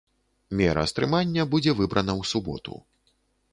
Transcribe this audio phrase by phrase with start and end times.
[0.61, 2.73] Мера стрымання будзе выбрана ў суботу.